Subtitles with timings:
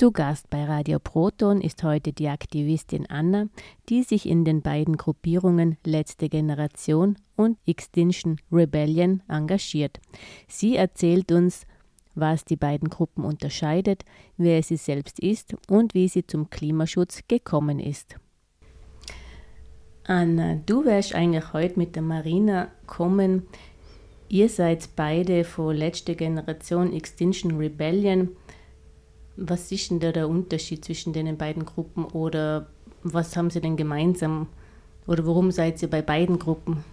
[0.00, 3.48] Zu Gast bei Radio Proton ist heute die Aktivistin Anna,
[3.90, 10.00] die sich in den beiden Gruppierungen Letzte Generation und Extinction Rebellion engagiert.
[10.48, 11.66] Sie erzählt uns,
[12.14, 14.06] was die beiden Gruppen unterscheidet,
[14.38, 18.16] wer sie selbst ist und wie sie zum Klimaschutz gekommen ist.
[20.04, 23.42] Anna, du wärst eigentlich heute mit der Marina kommen.
[24.30, 28.30] Ihr seid beide von letzter Generation Extinction Rebellion.
[29.42, 32.66] Was ist denn da der Unterschied zwischen den beiden Gruppen oder
[33.02, 34.46] was haben sie denn gemeinsam
[35.06, 36.84] oder warum seid ihr bei beiden Gruppen?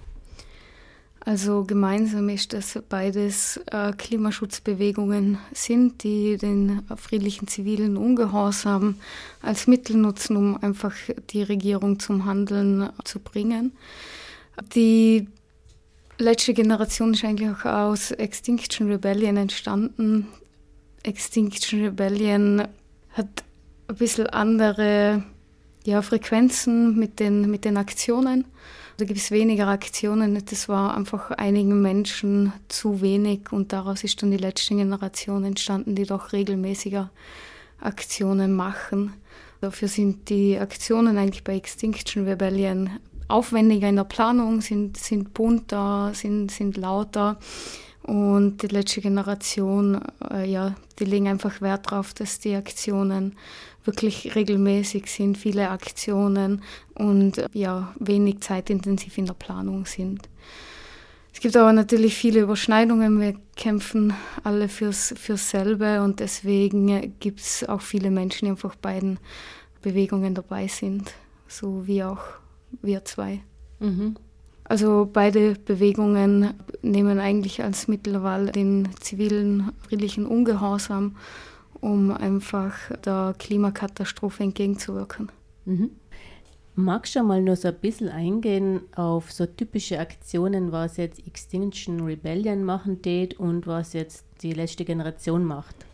[1.20, 8.95] Also gemeinsam ist, dass beides äh, Klimaschutzbewegungen sind, die den friedlichen zivilen Ungehorsam
[9.42, 10.94] als Mittel nutzen, um einfach
[11.32, 13.73] die Regierung zum Handeln zu bringen.
[14.73, 15.28] Die
[16.18, 20.28] letzte Generation ist eigentlich auch aus Extinction Rebellion entstanden.
[21.08, 22.68] Extinction Rebellion
[23.12, 23.44] hat
[23.88, 25.24] ein bisschen andere
[25.86, 28.45] ja, Frequenzen mit den, mit den Aktionen.
[28.98, 30.44] Da gibt es weniger Aktionen.
[30.50, 35.96] Das war einfach einigen Menschen zu wenig und daraus ist dann die letzte Generation entstanden,
[35.96, 37.09] die doch regelmäßiger
[37.80, 39.14] Aktionen machen.
[39.62, 42.90] Dafür sind die Aktionen eigentlich bei Extinction Rebellion
[43.28, 47.40] aufwendiger in der Planung, sind, sind bunter, sind, sind lauter.
[48.08, 50.00] Und die letzte Generation,
[50.31, 53.36] äh, ja, die legen einfach Wert darauf, dass die Aktionen
[53.83, 56.61] wirklich regelmäßig sind, viele Aktionen
[56.95, 60.30] und äh, ja, wenig zeitintensiv in der Planung sind.
[61.33, 63.19] Es gibt aber natürlich viele Überschneidungen.
[63.19, 64.13] Wir kämpfen
[64.44, 69.19] alle fürs, fürs selbe und deswegen gibt es auch viele Menschen, die einfach beiden
[69.81, 71.13] Bewegungen dabei sind,
[71.50, 72.22] so wie auch
[72.81, 73.41] wir zwei.
[73.80, 74.16] Mhm.
[74.70, 81.16] Also beide Bewegungen nehmen eigentlich als Mittelwahl den zivilen friedlichen Ungehorsam,
[81.80, 82.74] um einfach
[83.06, 85.32] der Klimakatastrophe entgegenzuwirken.
[85.64, 85.92] Mhm.
[86.76, 92.02] Magst du mal nur so ein bisschen eingehen auf so typische Aktionen, was jetzt Extinction
[92.02, 95.87] Rebellion machen tät und was jetzt die letzte Generation macht?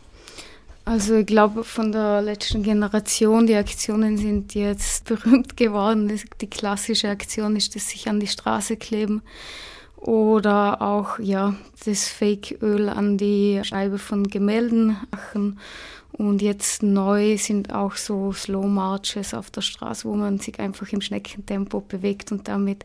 [0.86, 6.12] Also ich glaube, von der letzten Generation, die Aktionen sind jetzt berühmt geworden.
[6.40, 9.22] Die klassische Aktion ist das sich an die Straße kleben
[9.96, 11.54] oder auch ja,
[11.86, 15.58] das Fake-Öl an die Scheibe von Gemälden machen.
[16.12, 20.92] Und jetzt neu sind auch so Slow Marches auf der Straße, wo man sich einfach
[20.92, 22.84] im Schneckentempo bewegt und damit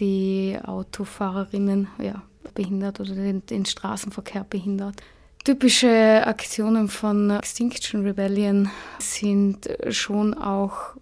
[0.00, 2.22] die Autofahrerinnen ja,
[2.54, 4.96] behindert oder den, den Straßenverkehr behindert.
[5.46, 8.68] Typische Aktionen von Extinction Rebellion
[8.98, 10.96] sind schon auch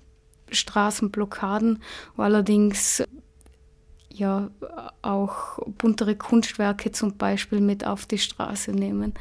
[0.50, 1.82] Straßenblockaden,
[2.14, 3.02] wo allerdings
[4.10, 4.50] ja
[5.00, 9.14] auch buntere Kunstwerke zum Beispiel mit auf die Straße nehmen.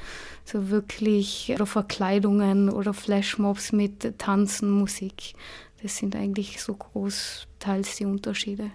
[0.43, 5.35] So wirklich oder Verkleidungen oder Flashmobs mit Tanzen, Musik.
[5.81, 8.71] Das sind eigentlich so großteils die Unterschiede.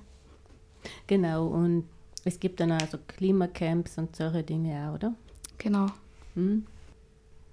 [1.09, 1.85] Genau, und
[2.25, 5.15] es gibt dann also Klimacamps und solche Dinge auch, oder?
[5.59, 5.89] Genau.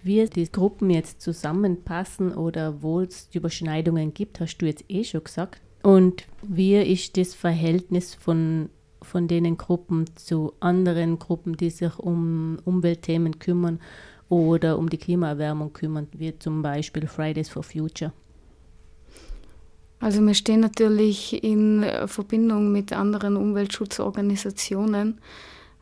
[0.04, 5.24] Wie die Gruppen jetzt zusammenpassen oder wo es Überschneidungen gibt, hast du jetzt eh schon
[5.24, 5.62] gesagt.
[5.82, 8.70] Und wie ist das Verhältnis von,
[9.02, 13.80] von den Gruppen zu anderen Gruppen, die sich um Umweltthemen kümmern
[14.30, 18.12] oder um die Klimaerwärmung kümmern, wie zum Beispiel Fridays for Future?
[20.00, 25.20] Also wir stehen natürlich in Verbindung mit anderen Umweltschutzorganisationen.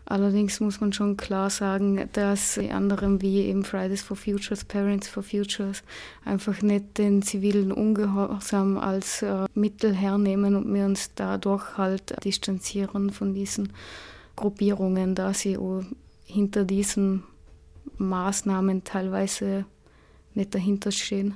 [0.06, 5.08] Allerdings muss man schon klar sagen, dass die anderen wie eben Fridays for Futures, Parents
[5.08, 5.82] for Futures
[6.26, 13.12] einfach nicht den zivilen Ungehorsam als äh, Mittel hernehmen und wir uns dadurch halt distanzieren
[13.12, 13.72] von diesen
[14.36, 15.58] Gruppierungen, da sie
[16.26, 17.24] hinter diesen
[17.98, 19.66] Maßnahmen teilweise
[20.34, 21.36] nicht dahinter stehen.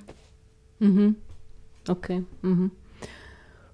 [0.80, 1.16] Mhm.
[1.88, 2.24] Okay.
[2.42, 2.72] Mhm.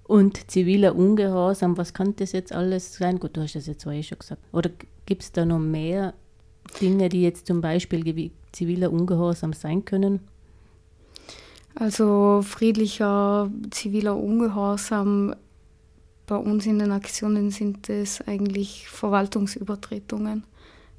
[0.04, 3.18] Und ziviler Ungehorsam, was kann das jetzt alles sein?
[3.18, 4.42] Gut, du hast das jetzt eh schon gesagt.
[4.52, 4.70] Oder
[5.06, 6.12] gibt es da noch mehr
[6.80, 10.20] Dinge, die jetzt zum Beispiel ziviler Ungehorsam sein können?
[11.74, 15.34] Also friedlicher ziviler Ungehorsam
[16.26, 20.44] bei uns in den Aktionen sind es eigentlich Verwaltungsübertretungen,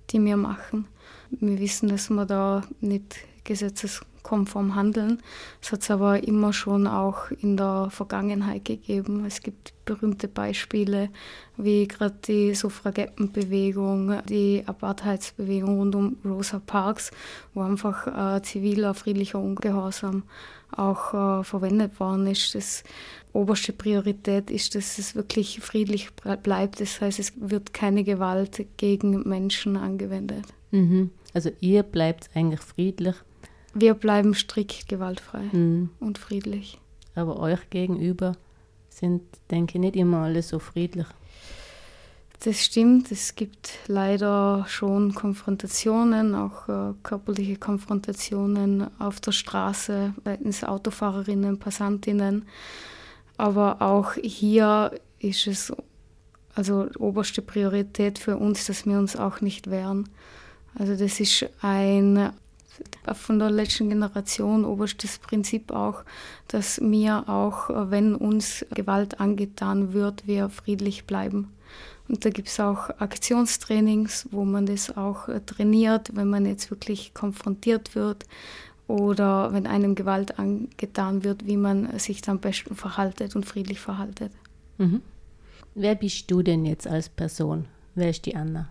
[0.09, 0.88] die wir machen.
[1.31, 5.22] Wir wissen, dass wir da nicht gesetzes konform handeln.
[5.62, 9.24] Das hat es aber immer schon auch in der Vergangenheit gegeben.
[9.25, 11.10] Es gibt berühmte Beispiele,
[11.57, 17.12] wie gerade die Suffragettenbewegung, die Apartheidsbewegung rund um Rosa Parks,
[17.54, 20.24] wo einfach äh, ziviler, friedlicher Ungehorsam
[20.72, 22.56] auch äh, verwendet worden ist.
[22.56, 22.83] Das
[23.31, 26.10] oberste Priorität ist, dass es wirklich friedlich
[26.42, 26.81] bleibt.
[26.81, 30.45] Das heißt, es wird keine Gewalt gegen Menschen angewendet.
[30.72, 31.12] Mhm.
[31.36, 33.16] Also ihr bleibt eigentlich friedlich
[33.75, 35.92] wir bleiben strikt gewaltfrei mhm.
[36.00, 36.80] und friedlich.
[37.13, 38.36] Aber euch gegenüber
[38.89, 41.06] sind, denke ich, nicht immer alle so friedlich.
[42.44, 50.63] Das stimmt, es gibt leider schon Konfrontationen, auch äh, körperliche Konfrontationen auf der Straße seitens
[50.63, 52.45] Autofahrerinnen, Passantinnen.
[53.38, 55.74] Aber auch hier ist es
[56.54, 60.10] also oberste Priorität für uns, dass wir uns auch nicht wehren.
[60.77, 62.31] Also das ist ein
[63.13, 66.04] von der letzten Generation oberstes Prinzip auch,
[66.48, 71.51] dass wir auch, wenn uns Gewalt angetan wird, wir friedlich bleiben.
[72.07, 77.13] Und da gibt es auch Aktionstrainings, wo man das auch trainiert, wenn man jetzt wirklich
[77.13, 78.25] konfrontiert wird
[78.88, 83.80] oder wenn einem Gewalt angetan wird, wie man sich dann am besten verhaltet und friedlich
[83.80, 84.31] verhaltet.
[84.77, 85.01] Mhm.
[85.74, 87.66] Wer bist du denn jetzt als Person?
[87.95, 88.69] Wer ist die Anna?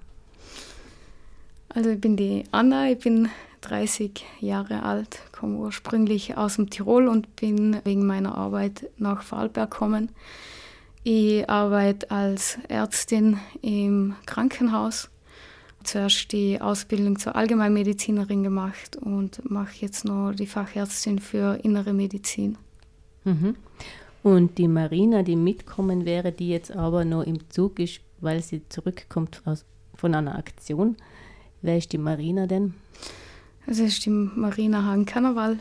[1.68, 3.28] Also ich bin die Anna, ich bin
[3.64, 9.70] 30 Jahre alt, komme ursprünglich aus dem Tirol und bin wegen meiner Arbeit nach Vorarlberg
[9.70, 10.10] gekommen.
[11.02, 15.10] Ich arbeite als Ärztin im Krankenhaus.
[15.82, 22.56] Zuerst die Ausbildung zur Allgemeinmedizinerin gemacht und mache jetzt noch die Fachärztin für innere Medizin.
[23.24, 23.56] Mhm.
[24.22, 28.62] Und die Marina, die mitkommen wäre, die jetzt aber noch im Zug ist, weil sie
[28.70, 30.96] zurückkommt aus, von einer Aktion.
[31.60, 32.74] Wer ist die Marina denn?
[33.66, 35.58] Das ist die Marina Hagen-Karneval.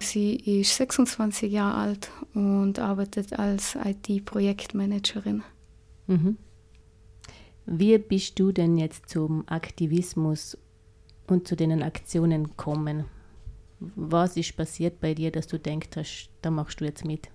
[0.00, 5.42] Sie ist 26 Jahre alt und arbeitet als IT-Projektmanagerin.
[6.06, 6.38] Mhm.
[7.66, 10.58] Wie bist du denn jetzt zum Aktivismus
[11.26, 13.04] und zu den Aktionen gekommen?
[13.78, 15.88] Was ist passiert bei dir, dass du denkst,
[16.40, 17.28] da machst du jetzt mit?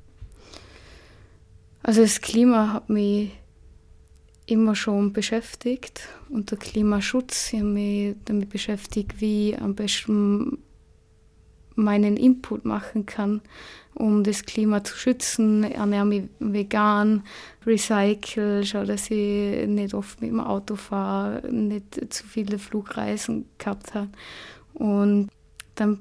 [1.83, 3.31] Also das Klima hat mich
[4.47, 7.53] immer schon beschäftigt und der Klimaschutz.
[7.53, 10.59] Ich habe mich damit beschäftigt, wie ich am besten
[11.75, 13.41] meinen Input machen kann,
[13.93, 15.63] um das Klima zu schützen.
[15.63, 17.23] Ich ernähre mich vegan,
[17.65, 23.93] recycle, schaue, dass ich nicht oft mit dem Auto fahre, nicht zu viele Flugreisen gehabt
[23.93, 24.09] habe.
[24.73, 25.29] Und
[25.75, 25.99] dann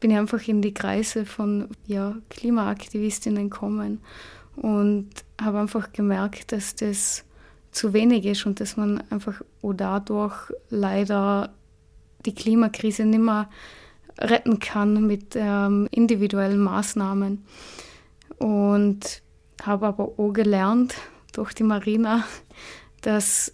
[0.00, 4.00] bin ich einfach in die Kreise von ja, Klimaaktivistinnen gekommen
[4.56, 5.08] und
[5.40, 7.25] habe einfach gemerkt, dass das
[7.76, 11.50] zu wenig ist und dass man einfach auch dadurch leider
[12.24, 13.50] die Klimakrise nicht mehr
[14.18, 17.44] retten kann mit ähm, individuellen Maßnahmen.
[18.38, 19.22] Und
[19.62, 20.94] habe aber auch gelernt
[21.32, 22.24] durch die Marina,
[23.02, 23.52] dass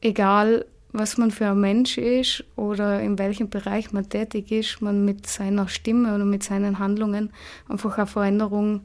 [0.00, 5.04] egal was man für ein Mensch ist oder in welchem Bereich man tätig ist, man
[5.04, 7.30] mit seiner Stimme oder mit seinen Handlungen
[7.68, 8.80] einfach eine Veränderung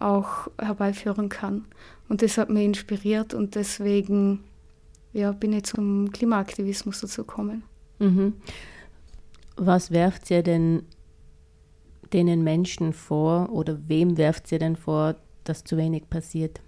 [0.00, 1.64] auch herbeiführen kann.
[2.08, 4.44] Und das hat mich inspiriert und deswegen
[5.14, 7.62] ja, bin ich zum Klimaaktivismus dazu gekommen.
[7.98, 8.34] Mhm.
[9.56, 10.82] Was werft ihr denn
[12.12, 15.14] denen Menschen vor oder wem werft ihr denn vor,
[15.44, 16.60] dass zu wenig passiert?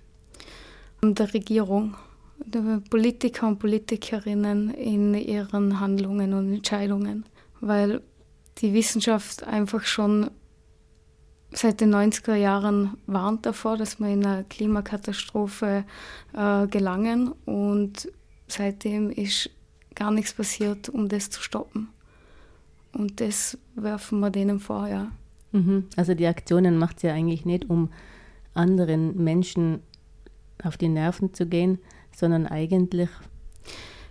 [1.03, 1.97] Der Regierung,
[2.45, 7.25] der Politiker und Politikerinnen in ihren Handlungen und Entscheidungen,
[7.61, 8.01] weil
[8.59, 10.31] die Wissenschaft einfach schon
[11.59, 15.85] seit den 90er Jahren warnt davor, dass wir in eine Klimakatastrophe
[16.35, 18.11] äh, gelangen und
[18.47, 19.51] seitdem ist
[19.95, 21.89] gar nichts passiert, um das zu stoppen.
[22.93, 25.11] Und das werfen wir denen vor, ja.
[25.53, 25.87] Mhm.
[25.97, 27.91] Also die Aktionen macht sie ja eigentlich nicht, um
[28.55, 29.81] anderen Menschen
[30.63, 31.79] auf die Nerven zu gehen,
[32.15, 33.11] sondern eigentlich.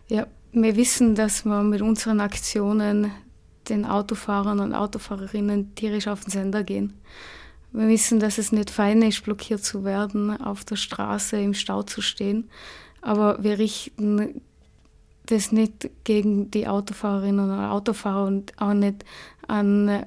[0.08, 3.12] Ja, wir wissen, dass wir mit unseren Aktionen
[3.70, 6.94] den Autofahrern und Autofahrerinnen tierisch auf den Sender gehen.
[7.72, 11.84] Wir wissen, dass es nicht fein ist, blockiert zu werden, auf der Straße im Stau
[11.84, 12.50] zu stehen.
[13.02, 14.42] Aber wir richten
[15.26, 19.04] das nicht gegen die Autofahrerinnen oder Autofahrer und auch nicht
[19.48, 20.06] an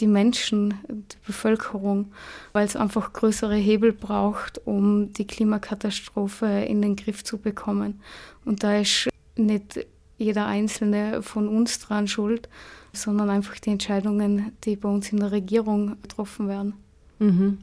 [0.00, 2.12] die Menschen, die Bevölkerung,
[2.52, 8.00] weil es einfach größere Hebel braucht, um die Klimakatastrophe in den Griff zu bekommen.
[8.44, 9.86] Und da ist nicht
[10.20, 12.48] jeder Einzelne von uns dran schuld,
[12.92, 16.74] sondern einfach die Entscheidungen, die bei uns in der Regierung getroffen werden.
[17.18, 17.58] Mhm.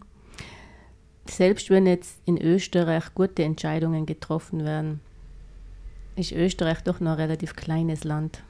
[1.30, 5.02] Selbst wenn jetzt in Österreich gute Entscheidungen getroffen werden,
[6.16, 8.42] ist Österreich doch noch ein relativ kleines Land.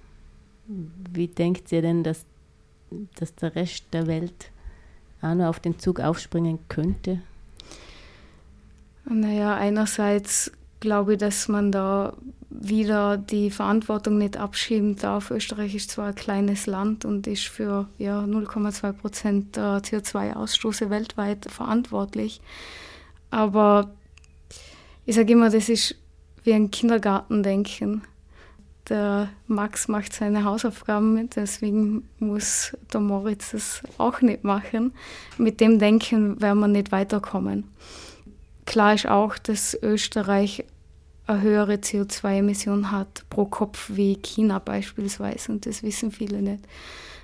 [0.68, 2.26] Wie denkt ihr denn, dass,
[3.16, 4.52] dass der Rest der Welt
[5.22, 7.22] auch noch auf den Zug aufspringen könnte?
[9.06, 12.14] Naja, einerseits glaube ich, dass man da
[12.50, 15.32] wieder die Verantwortung nicht abschieben darf.
[15.32, 21.46] Österreich ist zwar ein kleines Land und ist für ja, 0,2 Prozent der CO2-Ausstoße weltweit
[21.50, 22.42] verantwortlich.
[23.30, 23.92] Aber
[25.06, 25.96] ich sage immer, das ist
[26.44, 28.04] wie ein Kindergartendenken.
[28.90, 34.94] der Max macht seine Hausaufgaben, mit, deswegen muss der Moritz das auch nicht machen.
[35.38, 37.66] Mit dem Denken werden wir nicht weiterkommen.
[38.66, 40.64] Klar ist auch, dass Österreich
[41.28, 46.64] eine höhere CO2-Emission hat pro Kopf wie China beispielsweise und das wissen viele nicht.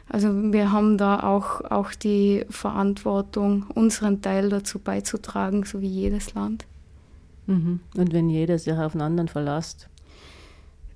[0.10, 6.34] Also wir haben da auch, auch die Verantwortung, unseren Teil dazu beizutragen, so wie jedes
[6.34, 6.66] Land.
[7.48, 7.80] Mhm.
[7.96, 9.88] Und wenn jeder sich auf einen anderen verlässt,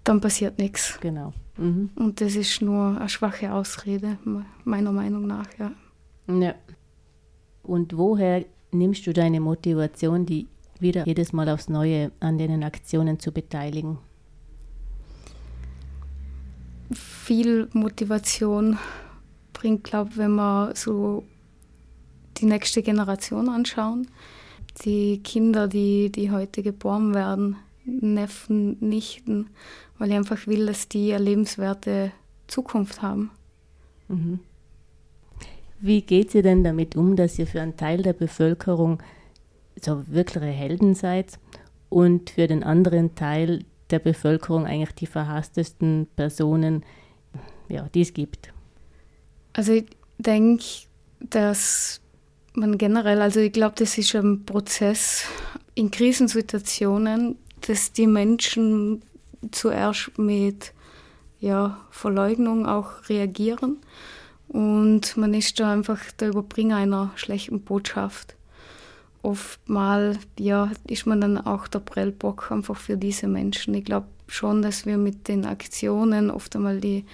[0.03, 0.97] dann passiert nichts.
[1.01, 1.33] Genau.
[1.57, 1.89] Mhm.
[1.95, 4.17] Und das ist nur eine schwache Ausrede,
[4.63, 5.71] meiner Meinung nach, ja.
[6.27, 6.55] Ja.
[7.63, 10.47] Und woher nimmst du deine Motivation, die
[10.81, 13.97] wieder jedes Mal aufs Neue an den Aktionen zu beteiligen?
[16.91, 18.77] Viel Motivation
[19.53, 21.23] bringt, glaube ich, wenn wir so
[22.37, 24.07] die nächste Generation anschauen.
[24.85, 29.49] Die Kinder, die, die heute geboren werden, Neffen, Nichten,
[29.97, 32.11] weil ich einfach will, dass die eine lebenswerte
[32.47, 33.31] Zukunft haben.
[34.07, 34.39] Mhm.
[35.79, 39.01] Wie geht ihr denn damit um, dass ihr für einen Teil der Bevölkerung
[39.81, 41.39] so wirkliche Helden seid
[41.89, 46.83] und für den anderen Teil der Bevölkerung eigentlich die verhasstesten Personen,
[47.69, 48.51] ja, die es gibt?
[49.53, 49.85] Also ich
[50.17, 50.63] denke,
[51.19, 52.01] dass
[52.53, 55.25] man generell, also ich glaube, das ist ein Prozess
[55.75, 59.01] in Krisensituationen, dass die Menschen
[59.51, 60.73] zuerst mit
[61.39, 63.77] ja, Verleugnung auch reagieren
[64.47, 68.36] und man ist da einfach der Überbringer einer schlechten Botschaft.
[69.21, 73.73] Oftmal ja, ist man dann auch der Prellbock einfach für diese Menschen.
[73.73, 77.05] Ich glaube schon, dass wir mit den Aktionen oft einmal die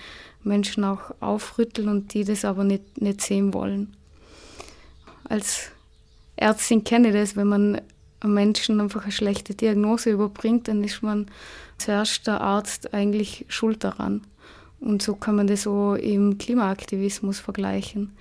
[0.43, 3.95] Menschen auch aufrütteln und die das aber nicht, nicht sehen wollen.
[5.24, 5.72] Als
[6.36, 7.81] Ärztin kenne ich das, wenn man
[8.19, 11.27] einem Menschen einfach eine schlechte Diagnose überbringt, dann ist man
[11.77, 14.22] zuerst der Arzt eigentlich schuld daran.
[14.79, 18.12] Und so kann man das so im Klimaaktivismus vergleichen.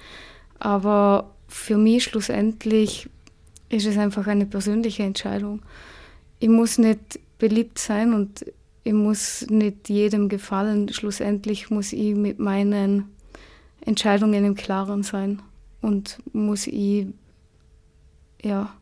[0.58, 3.08] Aber für mich schlussendlich
[3.72, 5.62] ist es einfach eine persönliche Entscheidung.
[6.38, 8.44] Ich muss nicht beliebt sein und
[8.84, 10.88] ich muss nicht jedem gefallen.
[10.90, 13.04] Schlussendlich muss ich mit meinen
[13.80, 15.40] Entscheidungen im Klaren sein
[15.80, 17.06] und muss ich
[18.42, 18.74] ja,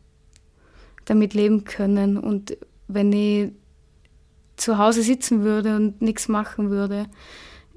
[1.05, 2.17] damit leben können.
[2.17, 2.57] Und
[2.87, 3.51] wenn ich
[4.57, 7.07] zu Hause sitzen würde und nichts machen würde,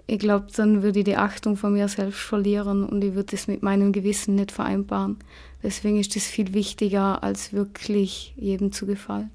[0.06, 3.46] ich glaube, dann würde ich die Achtung von mir selbst verlieren und ich würde es
[3.46, 5.18] mit meinem Gewissen nicht vereinbaren.
[5.62, 9.30] Deswegen ist es viel wichtiger, als wirklich jedem zu gefallen.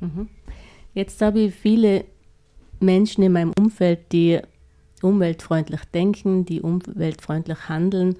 [0.00, 0.28] Mhm.
[0.94, 2.04] Jetzt habe ich viele
[2.80, 4.40] Menschen in meinem Umfeld, die
[5.00, 8.16] umweltfreundlich denken, die umweltfreundlich handeln,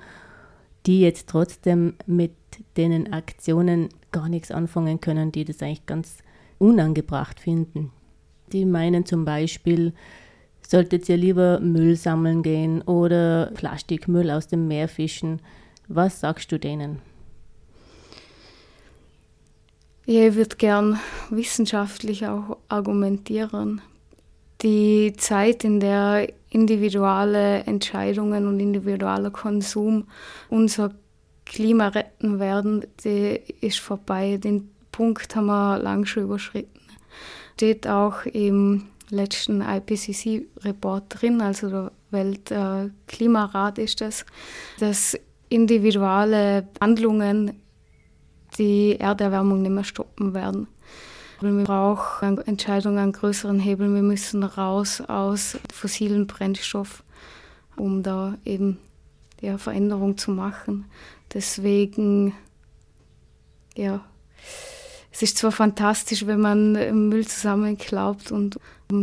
[0.87, 2.33] die jetzt trotzdem mit
[2.77, 6.19] den Aktionen gar nichts anfangen können, die das eigentlich ganz
[6.59, 7.91] unangebracht finden.
[8.53, 9.93] Die meinen zum Beispiel,
[10.73, 15.43] solltet ihr lieber Müll sammeln gehen oder Plastikmüll aus dem Meer fischen.
[15.87, 17.03] Was sagst du denen?
[20.07, 20.99] Ja, ich würde gern
[21.29, 23.83] wissenschaftlich auch argumentieren.
[24.63, 30.05] Die Zeit, in der individuelle Entscheidungen und individueller Konsum
[30.49, 30.95] unser
[31.45, 34.39] Klima retten werden, die ist vorbei.
[34.39, 36.81] Den Punkt haben wir lang schon überschritten.
[37.57, 44.25] Steht auch im letzten IPCC-Report drin, also der Weltklimarat ist das,
[44.79, 47.61] dass individuelle Handlungen
[48.59, 50.67] die Erderwärmung nicht mehr stoppen werden.
[51.41, 53.95] Wir brauchen Entscheidungen an größeren Hebeln.
[53.95, 57.03] Wir müssen raus aus fossilen Brennstoff,
[57.77, 58.79] um da eben
[59.41, 60.87] ja, Veränderung zu machen.
[61.35, 62.35] Deswegen,
[63.77, 64.05] ja,
[65.11, 68.59] es ist zwar fantastisch, wenn man Müll zusammenklaubt und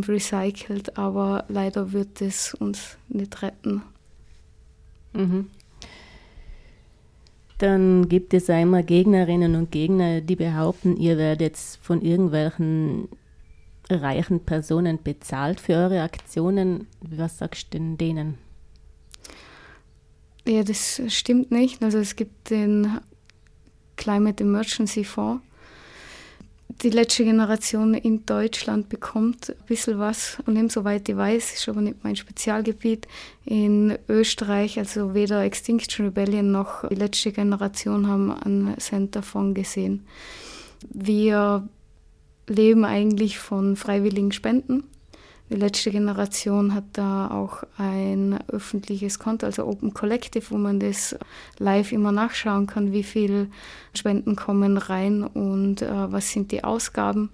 [0.08, 3.82] recycelt, aber leider wird es uns nicht retten.
[5.14, 5.48] Mhm.
[7.58, 13.10] Dann gibt es einmal Gegnerinnen und Gegner, die behaupten, ihr werdet von irgendwelchen
[13.90, 16.88] reichen Personen bezahlt für eure Aktionen.
[17.02, 18.38] Was sagst du denn denen?
[20.48, 21.84] Ja, das stimmt nicht.
[21.84, 23.00] Also es gibt den
[23.98, 25.44] Climate Emergency Fonds,
[26.70, 31.68] die letzte Generation in Deutschland bekommt ein bisschen was von dem, soweit ich weiß, ist
[31.68, 33.08] aber nicht mein Spezialgebiet.
[33.46, 40.06] In Österreich, also weder Extinction Rebellion noch die letzte Generation haben einen Cent davon gesehen.
[40.90, 41.68] Wir
[42.48, 44.84] leben eigentlich von freiwilligen Spenden.
[45.50, 51.16] Die letzte Generation hat da auch ein öffentliches Konto, also Open Collective, wo man das
[51.58, 53.50] live immer nachschauen kann, wie viel
[53.96, 57.30] Spenden kommen rein und äh, was sind die Ausgaben.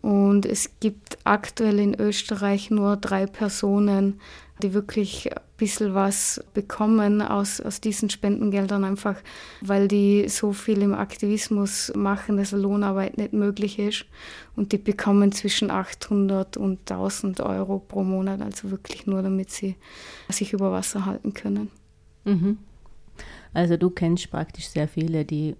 [0.00, 4.18] Und es gibt aktuell in Österreich nur drei Personen,
[4.60, 9.16] die wirklich ein bisschen was bekommen aus, aus diesen Spendengeldern, einfach
[9.60, 14.06] weil die so viel im Aktivismus machen, dass Lohnarbeit nicht möglich ist.
[14.56, 19.76] Und die bekommen zwischen 800 und 1000 Euro pro Monat, also wirklich nur, damit sie
[20.28, 21.70] sich über Wasser halten können.
[22.24, 22.58] Mhm.
[23.52, 25.56] Also du kennst praktisch sehr viele, die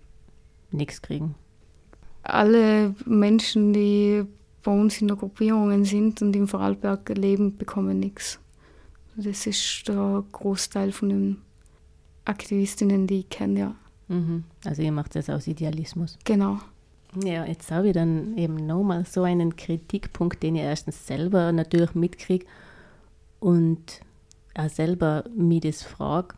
[0.71, 1.35] nichts kriegen.
[2.23, 4.25] Alle Menschen, die
[4.63, 8.39] bei uns in der Gruppierungen sind und im Vorarlberg leben, bekommen nichts.
[9.23, 11.43] Das ist der Großteil von den
[12.25, 13.75] Aktivistinnen, die ich kenne, ja.
[14.09, 14.45] Mhm.
[14.65, 16.19] Also ihr macht das aus Idealismus.
[16.25, 16.59] Genau.
[17.23, 21.95] Ja, jetzt habe ich dann eben nochmal so einen Kritikpunkt, den ich erstens selber natürlich
[21.95, 22.47] mitkriege
[23.41, 24.01] und
[24.55, 26.35] auch selber mir das frage.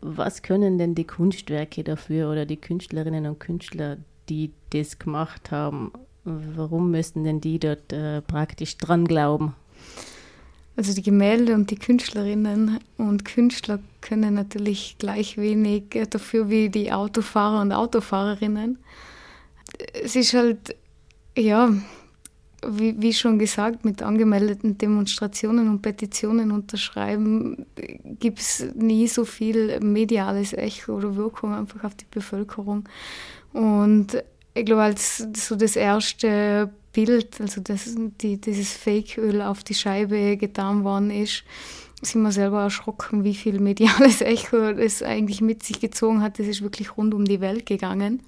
[0.00, 3.96] Was können denn die Kunstwerke dafür oder die Künstlerinnen und Künstler,
[4.28, 5.92] die das gemacht haben?
[6.24, 9.54] Warum müssten denn die dort äh, praktisch dran glauben?
[10.78, 16.92] Also die Gemälde und die Künstlerinnen und Künstler können natürlich gleich wenig dafür wie die
[16.92, 18.78] Autofahrer und Autofahrerinnen.
[19.92, 20.76] Es ist halt,
[21.36, 21.74] ja,
[22.64, 27.66] wie, wie, schon gesagt, mit angemeldeten Demonstrationen und Petitionen unterschreiben,
[28.20, 32.88] gibt es nie so viel mediales Echo oder Wirkung einfach auf die Bevölkerung.
[33.52, 34.22] Und
[34.54, 40.36] ich glaube, als so das erste Bild, also das, die, dieses Fake-Öl auf die Scheibe
[40.36, 41.44] getan worden ist,
[42.02, 46.38] sind wir selber erschrocken, wie viel mediales Echo das eigentlich mit sich gezogen hat.
[46.38, 48.22] Das ist wirklich rund um die Welt gegangen.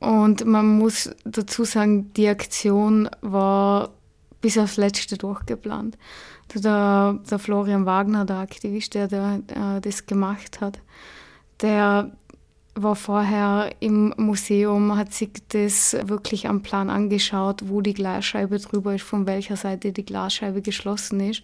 [0.00, 3.90] Und man muss dazu sagen, die Aktion war
[4.40, 5.98] bis aufs Letzte durchgeplant.
[6.54, 10.78] Der, der Florian Wagner, der Aktivist, der, der, der das gemacht hat,
[11.60, 12.12] der
[12.82, 18.94] war vorher im Museum, hat sich das wirklich am Plan angeschaut, wo die Glasscheibe drüber
[18.94, 21.42] ist, von welcher Seite die Glasscheibe geschlossen ist.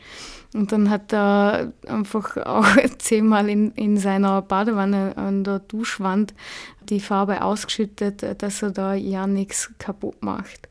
[0.55, 2.67] Und dann hat er einfach auch
[2.99, 6.35] zehnmal in, in seiner Badewanne an der Duschwand
[6.83, 10.69] die Farbe ausgeschüttet, dass er da ja nichts kaputt macht.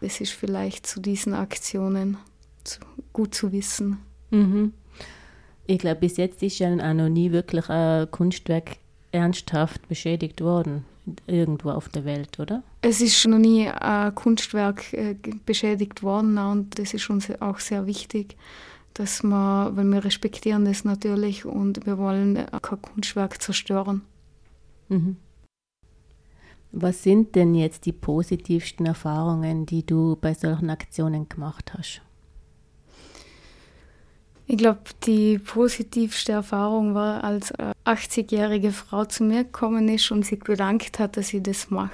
[0.00, 2.18] Das ist vielleicht zu diesen Aktionen
[3.12, 3.98] gut zu wissen.
[4.30, 4.72] Mhm.
[5.66, 8.76] Ich glaube, bis jetzt ist ja auch noch nie wirklich ein Kunstwerk
[9.16, 10.84] ernsthaft beschädigt worden,
[11.26, 12.62] irgendwo auf der Welt, oder?
[12.82, 17.86] Es ist noch nie ein Kunstwerk äh, beschädigt worden und das ist uns auch sehr
[17.86, 18.36] wichtig,
[18.94, 24.02] dass wir, weil wir respektieren das natürlich und wir wollen kein Kunstwerk zerstören.
[24.88, 25.16] Mhm.
[26.72, 32.02] Was sind denn jetzt die positivsten Erfahrungen, die du bei solchen Aktionen gemacht hast?
[34.48, 40.24] Ich glaube, die positivste Erfahrung war, als eine 80-jährige Frau zu mir gekommen ist und
[40.24, 41.90] sich bedankt hat, dass ich das mache.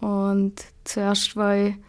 [0.00, 1.84] Und zuerst war ich ein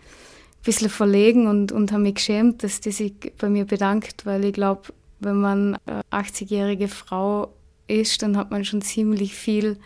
[0.63, 4.54] bisschen verlegen und, und habe mich geschämt, dass die sich bei mir bedankt, weil ich
[4.54, 7.52] glaube, wenn man eine 80-jährige Frau
[7.88, 9.78] ist, dann hat man schon ziemlich viel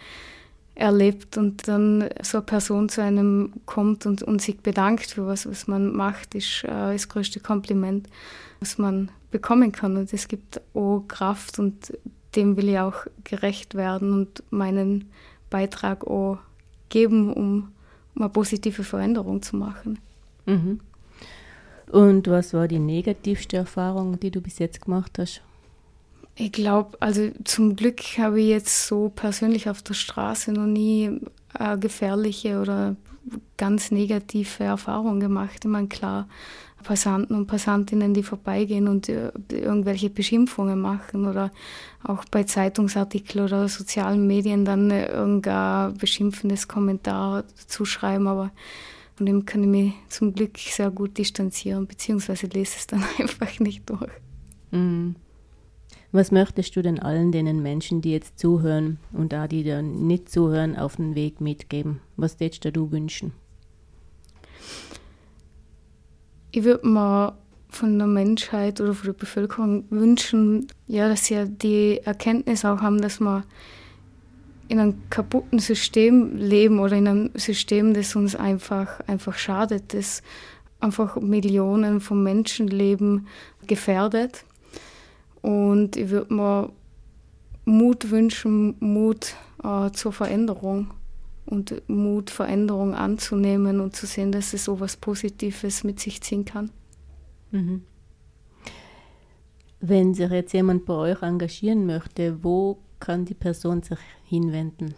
[0.78, 5.50] erlebt und dann so eine Person zu einem kommt und, und sich bedankt für was,
[5.50, 8.08] was man macht, ist äh, das größte Kompliment,
[8.60, 9.98] was man bekommen kann.
[9.98, 11.94] Und es gibt auch Kraft und
[12.36, 15.10] dem will ich auch gerecht werden und meinen
[15.50, 16.38] Beitrag auch
[16.90, 17.72] geben, um,
[18.16, 19.98] um eine positive Veränderung zu machen.
[20.46, 20.80] Mhm.
[21.92, 25.42] Und was war die negativste Erfahrung, die du bis jetzt gemacht hast?
[26.40, 31.20] Ich glaube, also zum Glück habe ich jetzt so persönlich auf der Straße noch nie
[31.54, 32.96] eine gefährliche oder
[33.58, 35.60] ganz negative Erfahrung gemacht.
[35.64, 36.28] Ich meine, klar,
[36.84, 41.52] Passanten und Passantinnen, die vorbeigehen und äh, irgendwelche Beschimpfungen machen oder
[42.04, 48.52] auch bei Zeitungsartikeln oder sozialen Medien dann äh, irgendein beschimpfendes Kommentar zuschreiben, aber
[49.16, 53.60] von dem kann ich mich zum Glück sehr gut distanzieren, beziehungsweise lese es dann einfach
[53.60, 54.12] nicht durch.
[54.70, 55.16] Mhm.
[56.12, 60.30] Was möchtest du denn allen den Menschen, die jetzt zuhören und da die dann nicht
[60.30, 62.00] zuhören, auf den Weg mitgeben?
[62.16, 63.34] Was würdest du wünschen?
[66.52, 67.38] Ich würde mir
[67.70, 73.02] von der Menschheit oder von der Bevölkerung wünschen, ja, dass sie die Erkenntnis auch haben,
[73.02, 73.44] dass wir
[74.70, 80.24] in einem kaputten System leben oder in einem System, das uns einfach, einfach schadet, das
[80.80, 83.28] einfach Millionen von Menschenleben
[83.66, 84.46] gefährdet.
[85.42, 86.72] Und ich würde mir
[87.66, 90.94] Mut wünschen, Mut äh, zur Veränderung
[91.46, 96.46] und Mut, Veränderung anzunehmen und zu sehen, dass es so was Positives mit sich ziehen
[96.46, 96.72] kann.
[97.52, 97.84] Mhm.
[99.80, 104.96] Wenn sich jetzt jemand bei euch engagieren möchte, wo kann die Person sich hinwenden?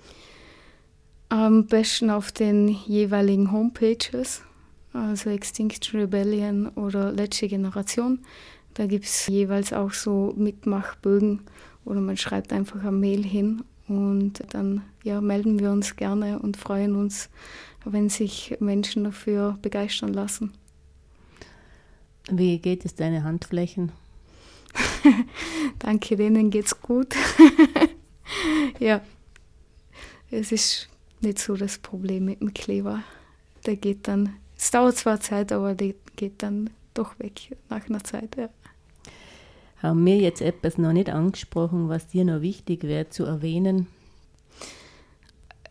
[1.29, 4.41] Am besten auf den jeweiligen Homepages.
[4.93, 8.19] also Extinction Rebellion oder Letzte Generation.
[8.79, 11.41] Da gibt es jeweils auch so Mitmachbögen
[11.83, 16.55] oder man schreibt einfach ein Mail hin und dann ja, melden wir uns gerne und
[16.55, 17.29] freuen uns,
[17.83, 20.53] wenn sich Menschen dafür begeistern lassen.
[22.31, 23.91] Wie geht es deine Handflächen?
[25.79, 27.13] Danke, denen geht's gut.
[28.79, 29.01] ja,
[30.31, 30.87] es ist
[31.19, 33.03] nicht so das Problem mit dem Kleber.
[33.65, 38.05] Der geht dann, es dauert zwar Zeit, aber der geht dann doch weg nach einer
[38.05, 38.37] Zeit.
[38.37, 38.49] Ja.
[39.81, 43.87] Haben wir jetzt etwas noch nicht angesprochen, was dir noch wichtig wäre zu erwähnen?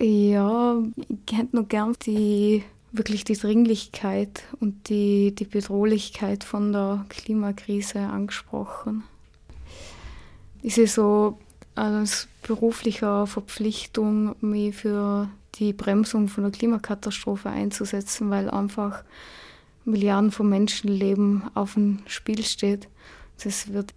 [0.01, 7.05] Ja, ich hätte noch gern die wirklich die Dringlichkeit und die, die Bedrohlichkeit von der
[7.09, 9.05] Klimakrise angesprochen.
[10.63, 11.39] Ich sehe so
[11.75, 19.05] als beruflicher Verpflichtung, mich für die Bremsung von der Klimakatastrophe einzusetzen, weil einfach
[19.85, 22.89] Milliarden von Menschenleben auf dem Spiel steht.
[23.45, 23.95] Es wird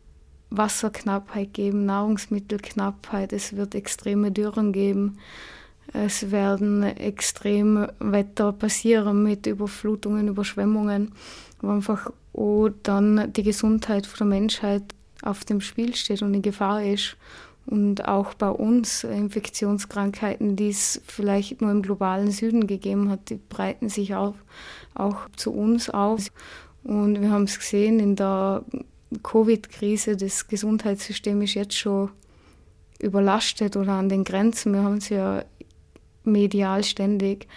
[0.49, 5.17] Wasserknappheit geben, Nahrungsmittelknappheit, es wird extreme Dürren geben.
[5.93, 11.13] Es werden Extremwetter passieren mit Überflutungen, Überschwemmungen,
[11.61, 14.83] wo einfach auch dann die Gesundheit der Menschheit
[15.21, 17.17] auf dem Spiel steht und in Gefahr ist.
[17.65, 23.35] Und auch bei uns Infektionskrankheiten, die es vielleicht nur im globalen Süden gegeben hat, die
[23.35, 24.35] breiten sich auch,
[24.95, 26.31] auch zu uns auf.
[26.83, 28.63] Und wir haben es gesehen in der
[29.23, 32.11] Covid-Krise, das Gesundheitssystem ist jetzt schon
[32.99, 34.73] überlastet oder an den Grenzen.
[34.73, 35.43] Wir haben es ja
[36.23, 37.47] medial ständig.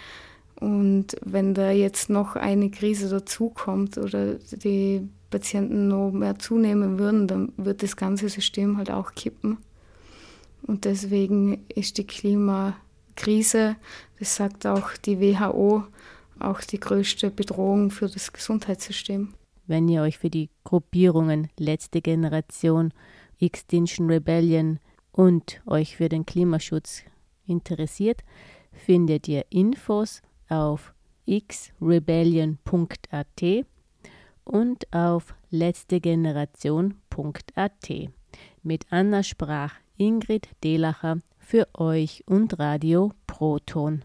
[0.59, 7.27] Und wenn da jetzt noch eine Krise dazukommt oder die Patienten noch mehr zunehmen würden,
[7.27, 9.57] dann wird das ganze System halt auch kippen.
[10.61, 13.75] Und deswegen ist die Klimakrise,
[14.17, 15.83] das sagt auch die WHO,
[16.39, 19.33] auch die größte Bedrohung für das Gesundheitssystem.
[19.67, 22.91] Wenn ihr euch für die Gruppierungen Letzte Generation,
[23.39, 24.79] Extinction Rebellion
[25.11, 27.03] und euch für den Klimaschutz
[27.47, 28.23] interessiert,
[28.71, 30.93] findet ihr Infos auf
[31.27, 33.43] xrebellion.at
[34.43, 37.89] und auf letztegeneration.at.
[38.61, 44.03] Mit Anna sprach Ingrid Delacher für euch und Radio Proton.